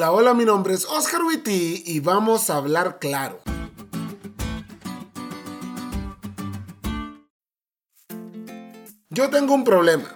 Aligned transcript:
Hola, 0.00 0.12
hola, 0.12 0.32
mi 0.32 0.46
nombre 0.46 0.72
es 0.72 0.86
Oscar 0.86 1.22
Witty 1.24 1.82
y 1.84 2.00
vamos 2.00 2.48
a 2.48 2.56
hablar 2.56 2.98
claro. 2.98 3.42
Yo 9.10 9.28
tengo 9.28 9.52
un 9.52 9.62
problema. 9.62 10.08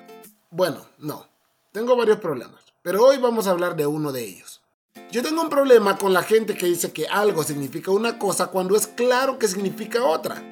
Bueno, 0.50 0.86
no, 0.96 1.28
tengo 1.70 1.96
varios 1.96 2.18
problemas, 2.18 2.64
pero 2.80 3.04
hoy 3.04 3.18
vamos 3.18 3.46
a 3.46 3.50
hablar 3.50 3.76
de 3.76 3.86
uno 3.86 4.10
de 4.10 4.24
ellos. 4.24 4.62
Yo 5.10 5.22
tengo 5.22 5.42
un 5.42 5.50
problema 5.50 5.98
con 5.98 6.14
la 6.14 6.22
gente 6.22 6.56
que 6.56 6.64
dice 6.64 6.90
que 6.90 7.06
algo 7.06 7.42
significa 7.42 7.90
una 7.90 8.18
cosa 8.18 8.46
cuando 8.46 8.76
es 8.76 8.86
claro 8.86 9.38
que 9.38 9.48
significa 9.48 10.02
otra. 10.02 10.42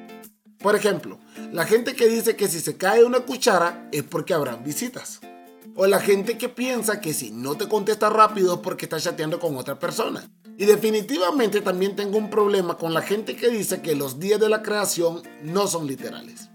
Por 0.59 0.75
ejemplo, 0.75 1.17
la 1.51 1.65
gente 1.65 1.95
que 1.95 2.07
dice 2.07 2.35
que 2.35 2.47
si 2.47 2.59
se 2.59 2.77
cae 2.77 3.03
una 3.03 3.21
cuchara 3.21 3.89
es 3.91 4.03
porque 4.03 4.35
habrán 4.35 4.63
visitas. 4.63 5.21
O 5.75 5.87
la 5.87 5.99
gente 5.99 6.37
que 6.37 6.49
piensa 6.49 7.01
que 7.01 7.13
si 7.13 7.31
no 7.31 7.55
te 7.55 7.67
contesta 7.67 8.09
rápido 8.09 8.55
es 8.55 8.59
porque 8.59 8.85
está 8.85 8.99
chateando 8.99 9.39
con 9.39 9.57
otra 9.57 9.79
persona. 9.79 10.29
Y 10.55 10.65
definitivamente 10.65 11.61
también 11.61 11.95
tengo 11.95 12.19
un 12.19 12.29
problema 12.29 12.77
con 12.77 12.93
la 12.93 13.01
gente 13.01 13.35
que 13.35 13.49
dice 13.49 13.81
que 13.81 13.95
los 13.95 14.19
días 14.19 14.39
de 14.39 14.49
la 14.49 14.61
creación 14.61 15.23
no 15.41 15.65
son 15.65 15.87
literales. 15.87 16.51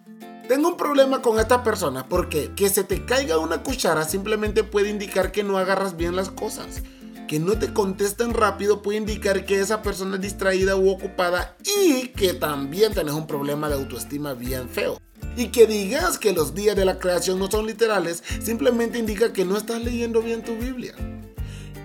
Tengo 0.47 0.69
un 0.69 0.77
problema 0.77 1.21
con 1.21 1.41
esta 1.41 1.65
persona 1.65 2.09
porque 2.09 2.53
que 2.55 2.69
se 2.69 2.85
te 2.85 3.05
caiga 3.05 3.39
una 3.39 3.65
cuchara 3.65 4.05
simplemente 4.05 4.63
puede 4.63 4.89
indicar 4.89 5.33
que 5.33 5.43
no 5.43 5.59
agarras 5.59 5.97
bien 5.97 6.15
las 6.15 6.31
cosas. 6.31 6.83
Que 7.27 7.41
no 7.41 7.59
te 7.59 7.73
contesten 7.73 8.33
rápido 8.33 8.83
puede 8.83 8.99
indicar 8.99 9.45
que 9.45 9.59
esa 9.59 9.83
persona 9.83 10.15
es 10.15 10.23
distraída 10.23 10.77
u 10.77 10.91
ocupada 10.91 11.57
y 11.83 12.09
que 12.09 12.35
también 12.35 12.95
tenés 12.95 13.15
un 13.15 13.27
problema 13.27 13.69
de 13.69 13.75
autoestima 13.75 14.33
bien 14.35 14.69
feo. 14.69 14.99
Y 15.39 15.51
que 15.51 15.69
digas 15.69 16.19
que 16.19 16.33
los 16.33 16.53
días 16.53 16.75
de 16.75 16.85
la 16.85 16.99
creación 16.99 17.39
no 17.39 17.49
son 17.49 17.65
literales 17.65 18.25
simplemente 18.43 18.99
indica 18.99 19.33
que 19.33 19.45
no 19.45 19.57
estás 19.57 19.81
leyendo 19.81 20.21
bien 20.21 20.43
tu 20.43 20.57
Biblia. 20.57 20.95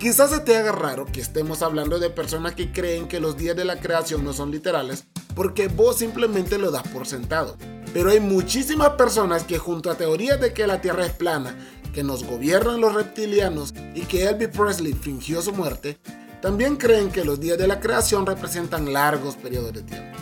Quizás 0.00 0.30
se 0.30 0.40
te 0.40 0.56
haga 0.56 0.72
raro 0.72 1.06
que 1.06 1.20
estemos 1.20 1.62
hablando 1.62 2.00
de 2.00 2.10
personas 2.10 2.56
que 2.56 2.72
creen 2.72 3.06
que 3.06 3.20
los 3.20 3.36
días 3.36 3.54
de 3.54 3.64
la 3.64 3.78
creación 3.78 4.24
no 4.24 4.32
son 4.32 4.50
literales 4.50 5.04
porque 5.36 5.68
vos 5.68 5.98
simplemente 5.98 6.58
lo 6.58 6.72
das 6.72 6.82
por 6.88 7.06
sentado. 7.06 7.56
Pero 7.92 8.10
hay 8.10 8.18
muchísimas 8.18 8.90
personas 8.90 9.44
que 9.44 9.58
junto 9.58 9.88
a 9.88 9.96
teorías 9.96 10.40
de 10.40 10.52
que 10.52 10.66
la 10.66 10.80
Tierra 10.80 11.06
es 11.06 11.12
plana, 11.12 11.56
que 11.94 12.02
nos 12.02 12.24
gobiernan 12.24 12.80
los 12.80 12.92
reptilianos 12.92 13.72
y 13.94 14.00
que 14.00 14.24
Elvis 14.24 14.48
Presley 14.48 14.94
fingió 14.94 15.40
su 15.42 15.52
muerte, 15.52 15.96
también 16.42 16.74
creen 16.74 17.08
que 17.08 17.24
los 17.24 17.38
días 17.38 17.56
de 17.56 17.68
la 17.68 17.78
creación 17.78 18.26
representan 18.26 18.92
largos 18.92 19.36
periodos 19.36 19.74
de 19.74 19.82
tiempo. 19.82 20.13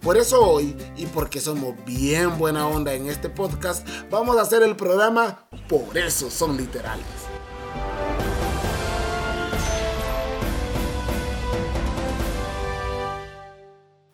Por 0.00 0.16
eso 0.16 0.40
hoy, 0.40 0.76
y 0.96 1.06
porque 1.06 1.40
somos 1.40 1.74
bien 1.84 2.38
buena 2.38 2.66
onda 2.66 2.94
en 2.94 3.08
este 3.08 3.28
podcast, 3.28 3.86
vamos 4.10 4.38
a 4.38 4.42
hacer 4.42 4.62
el 4.62 4.76
programa 4.76 5.48
Por 5.68 5.98
eso 5.98 6.30
son 6.30 6.56
literales. 6.56 7.04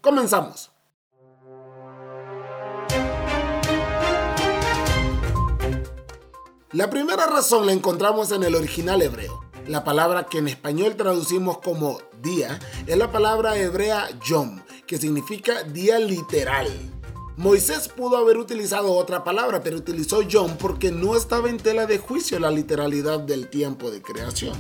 Comenzamos. 0.01 0.71
La 6.73 6.91
primera 6.91 7.27
razón 7.27 7.67
la 7.67 7.73
encontramos 7.73 8.33
en 8.33 8.43
el 8.43 8.55
original 8.55 9.01
hebreo. 9.01 9.45
La 9.67 9.85
palabra 9.85 10.25
que 10.25 10.39
en 10.39 10.49
español 10.49 10.97
traducimos 10.97 11.59
como 11.59 12.01
día 12.21 12.59
es 12.87 12.99
la 12.99 13.13
palabra 13.13 13.57
hebrea 13.57 14.09
yom, 14.27 14.61
que 14.87 14.99
significa 14.99 15.63
día 15.63 15.99
literal. 15.99 16.69
Moisés 17.37 17.89
pudo 17.89 18.17
haber 18.17 18.37
utilizado 18.39 18.93
otra 18.93 19.25
palabra, 19.25 19.61
pero 19.63 19.77
utilizó 19.77 20.23
Yom 20.23 20.57
porque 20.57 20.93
no 20.93 21.17
estaba 21.17 21.51
en 21.51 21.57
tela 21.57 21.87
de 21.87 21.99
juicio 21.99 22.39
la 22.39 22.51
literalidad 22.51 23.19
del 23.21 23.49
tiempo 23.49 23.91
de 23.91 24.01
creación. 24.01 24.55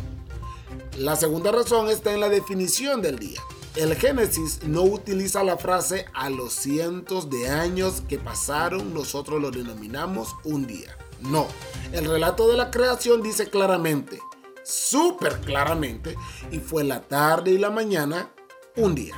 La 0.98 1.14
segunda 1.14 1.52
razón 1.52 1.88
está 1.88 2.12
en 2.12 2.20
la 2.20 2.28
definición 2.28 3.00
del 3.00 3.18
día. 3.18 3.40
El 3.76 3.96
Génesis 3.96 4.60
no 4.64 4.82
utiliza 4.82 5.42
la 5.42 5.56
frase 5.56 6.06
a 6.14 6.30
los 6.30 6.52
cientos 6.52 7.30
de 7.30 7.48
años 7.48 8.02
que 8.08 8.18
pasaron, 8.18 8.94
nosotros 8.94 9.40
lo 9.40 9.50
denominamos 9.50 10.36
un 10.44 10.66
día. 10.66 10.96
No, 11.20 11.46
el 11.92 12.04
relato 12.04 12.46
de 12.48 12.56
la 12.56 12.70
creación 12.70 13.22
dice 13.22 13.48
claramente, 13.50 14.20
súper 14.62 15.40
claramente, 15.40 16.16
y 16.52 16.58
fue 16.58 16.84
la 16.84 17.02
tarde 17.02 17.52
y 17.52 17.58
la 17.58 17.70
mañana 17.70 18.30
un 18.76 18.94
día. 18.94 19.16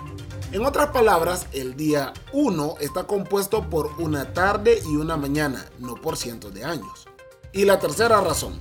En 0.52 0.64
otras 0.64 0.90
palabras, 0.90 1.46
el 1.52 1.76
día 1.76 2.12
1 2.32 2.76
está 2.80 3.04
compuesto 3.04 3.68
por 3.68 3.90
una 3.98 4.32
tarde 4.32 4.80
y 4.88 4.96
una 4.96 5.16
mañana, 5.16 5.68
no 5.80 5.96
por 5.96 6.16
cientos 6.16 6.54
de 6.54 6.64
años. 6.64 7.06
Y 7.52 7.64
la 7.64 7.80
tercera 7.80 8.20
razón, 8.20 8.60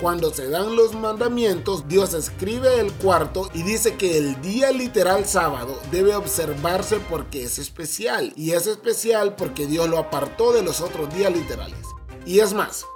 cuando 0.00 0.32
se 0.32 0.48
dan 0.48 0.74
los 0.76 0.94
mandamientos, 0.94 1.86
Dios 1.88 2.14
escribe 2.14 2.80
el 2.80 2.90
cuarto 2.90 3.50
y 3.52 3.62
dice 3.62 3.96
que 3.96 4.16
el 4.16 4.40
día 4.40 4.72
literal 4.72 5.26
sábado 5.26 5.78
debe 5.90 6.16
observarse 6.16 7.00
porque 7.10 7.44
es 7.44 7.58
especial. 7.58 8.32
Y 8.34 8.52
es 8.52 8.66
especial 8.66 9.36
porque 9.36 9.66
Dios 9.66 9.90
lo 9.90 9.98
apartó 9.98 10.52
de 10.52 10.62
los 10.62 10.80
otros 10.80 11.14
días 11.14 11.32
literales. 11.32 11.84
Y 12.24 12.40
es 12.40 12.54
más, 12.54 12.86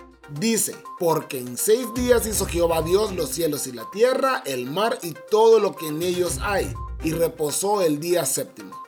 dice, 0.40 0.74
porque 0.98 1.38
en 1.38 1.58
seis 1.58 1.86
días 1.94 2.26
hizo 2.26 2.46
Jehová 2.46 2.80
Dios 2.80 3.12
los 3.14 3.28
cielos 3.28 3.66
y 3.66 3.72
la 3.72 3.88
tierra, 3.90 4.42
el 4.46 4.70
mar 4.70 4.98
y 5.02 5.14
todo 5.30 5.60
lo 5.60 5.76
que 5.76 5.88
en 5.88 6.02
ellos 6.02 6.38
hay 6.40 6.72
y 7.02 7.12
reposó 7.12 7.82
el 7.82 8.00
día 8.00 8.26
séptimo. 8.26 8.80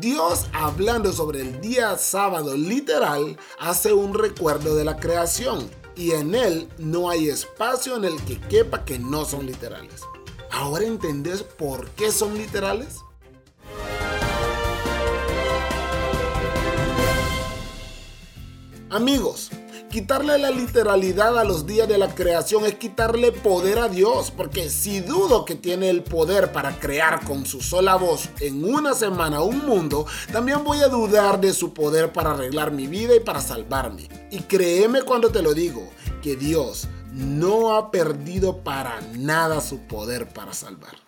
Dios, 0.00 0.46
hablando 0.52 1.12
sobre 1.12 1.40
el 1.40 1.60
día 1.60 1.96
sábado 1.96 2.54
literal, 2.54 3.38
hace 3.58 3.92
un 3.92 4.12
recuerdo 4.12 4.74
de 4.74 4.84
la 4.84 4.98
creación 4.98 5.70
y 5.96 6.12
en 6.12 6.34
él 6.34 6.68
no 6.78 7.08
hay 7.08 7.28
espacio 7.28 7.96
en 7.96 8.04
el 8.04 8.22
que 8.24 8.38
quepa 8.38 8.84
que 8.84 8.98
no 8.98 9.24
son 9.24 9.46
literales. 9.46 10.02
¿Ahora 10.50 10.84
entendés 10.84 11.42
por 11.42 11.88
qué 11.90 12.12
son 12.12 12.36
literales? 12.36 12.96
Amigos, 18.90 19.50
Quitarle 19.90 20.36
la 20.38 20.50
literalidad 20.50 21.38
a 21.38 21.44
los 21.44 21.66
días 21.66 21.88
de 21.88 21.96
la 21.96 22.14
creación 22.14 22.66
es 22.66 22.74
quitarle 22.74 23.32
poder 23.32 23.78
a 23.78 23.88
Dios, 23.88 24.30
porque 24.30 24.68
si 24.68 25.00
dudo 25.00 25.46
que 25.46 25.54
tiene 25.54 25.88
el 25.88 26.02
poder 26.02 26.52
para 26.52 26.78
crear 26.78 27.24
con 27.24 27.46
su 27.46 27.62
sola 27.62 27.96
voz 27.96 28.28
en 28.40 28.64
una 28.64 28.92
semana 28.92 29.40
un 29.40 29.64
mundo, 29.64 30.04
también 30.30 30.62
voy 30.62 30.80
a 30.80 30.88
dudar 30.88 31.40
de 31.40 31.54
su 31.54 31.72
poder 31.72 32.12
para 32.12 32.32
arreglar 32.32 32.70
mi 32.70 32.86
vida 32.86 33.16
y 33.16 33.20
para 33.20 33.40
salvarme. 33.40 34.08
Y 34.30 34.40
créeme 34.40 35.02
cuando 35.02 35.30
te 35.30 35.40
lo 35.40 35.54
digo, 35.54 35.88
que 36.22 36.36
Dios 36.36 36.86
no 37.14 37.74
ha 37.74 37.90
perdido 37.90 38.58
para 38.58 39.00
nada 39.16 39.62
su 39.62 39.78
poder 39.86 40.28
para 40.28 40.52
salvar. 40.52 41.07